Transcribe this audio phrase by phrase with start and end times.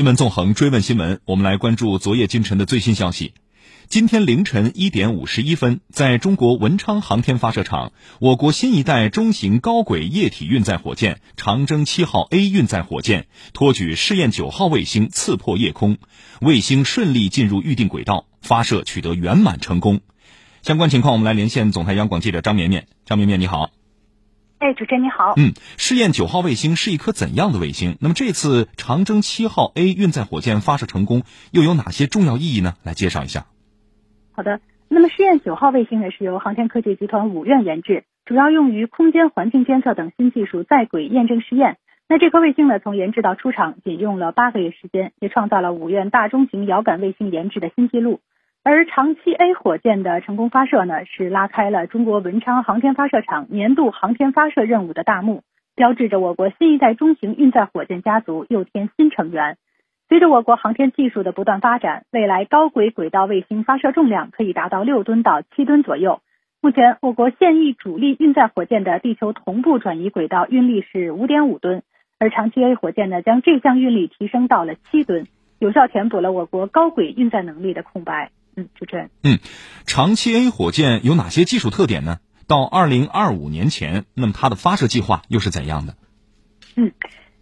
[0.00, 3.34] 新闻纵横追问新闻，我们来关注昨夜今晨的最新消息。
[3.86, 15.98] 今天凌晨一点五十一分，在中国文昌航天发射场，我国新一代中型高轨液体运载火箭长征七号 A 运载火箭托举试验九号卫星刺破夜空，
[16.40, 20.00] 卫星顺利进入预定轨道，发射取得圆满成功。
[20.62, 22.86] 相关情况，我们来连线总台央广记者张绵绵。
[23.04, 23.70] 张绵绵，你好。
[24.60, 25.32] 哎，主持人你好。
[25.38, 27.96] 嗯，试验九号卫星是一颗怎样的卫星？
[27.98, 32.74] 那么这次长征七号 A 运载火箭发射成功，又有哪些重要意义呢？
[32.84, 33.46] 来介绍一下。
[34.32, 41.78] 好的，那么试验九号卫星呢，是由航天科技集团五院研制，主要用于空间环境监测等新技术在轨验证试验。
[42.06, 48.20] 那这颗卫星呢，从研制到出厂仅用了八个月时间，也创造了五院大中型遥感卫星研制的新纪录。
[48.62, 55.42] 而长七 A 火箭的成功发射呢，是拉开了中国文昌航天发射场年度航天发射任务的大幕，
[55.74, 59.56] 标志着我国新一代中型运载火箭家族又添新成员。
[60.10, 66.20] 随着我国航天技术的不断发展，未来高轨轨道卫星发射重量可以达到六吨到七吨左右。
[66.60, 71.82] 目前，我国现役主力运载火箭的地球同步转移轨道运力是五点五吨，
[72.18, 75.26] 而长七 A 火箭呢，将这项运力提升到了七吨，
[75.58, 78.30] 有效填补了我国高轨运载能力的空白。
[78.56, 79.10] 嗯，主持人。
[79.22, 79.38] 嗯，
[79.86, 82.18] 长期 A 火箭有哪些技术特点呢？
[82.48, 85.94] 到二零二五年前，那么它的发射计划又是怎样的？
[86.76, 86.92] 嗯，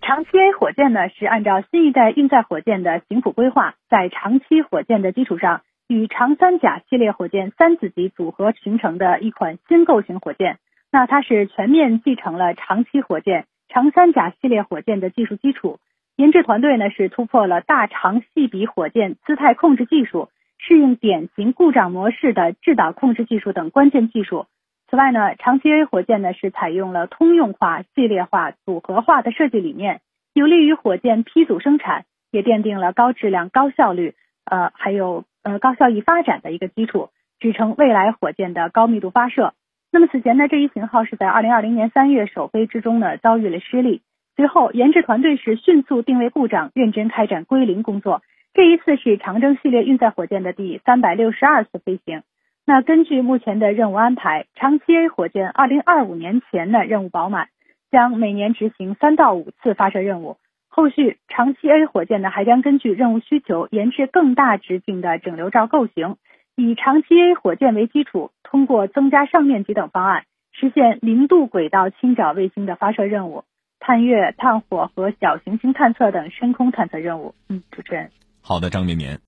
[0.00, 10.58] 长期 A 火箭呢是按照新一代运载火箭的型谱规划，在长期火箭的基础上，与长三甲系列火箭三子级组合形成的一款新构型火箭。
[10.92, 15.80] 那它是全面继承了长期火箭、长三甲系列火箭的技术基础。
[16.16, 20.28] 研制团队呢是突破了大长细比火箭姿态控制技术。
[20.64, 24.46] 适应典型故障模式的制导控制技术等关键技术。
[24.88, 30.00] 此外呢，长七 A 火箭呢是采用了通用化、系列化、组合化的设计理念，
[30.34, 37.08] 有利于火箭批组生产，也奠定了高质量、高效率，呃，还有呃高效益发展的一个基础，
[37.40, 39.54] 支撑未来火箭的高密度发射。
[39.90, 44.02] 那么此前呢，这一型号是在二零二零年三月首飞之中呢遭遇了失利，
[44.36, 48.22] 随后研制团队是迅速定位故障，认真开展归零工作。
[48.54, 52.22] 这一次是长征系列运载火箭的第三百六十二次飞行。
[52.66, 57.48] 那根据目前的任务安排，长七 A 火箭二零二五年前呢任务饱满，
[57.90, 60.36] 将每年执行三到五次发射任务。
[60.68, 66.16] 后续长七 A 火箭呢还将根据任务需求研制更大直径的整流罩构型，
[66.54, 73.44] 以长七 A 火箭为基础，通过增加上面积等方案，实现零度轨道倾角卫星的发射任务，
[73.80, 77.34] 探月、探火和小行星探测等深空探测任务。
[77.48, 78.10] 嗯，主持人。
[78.42, 79.20] 好的，张绵绵。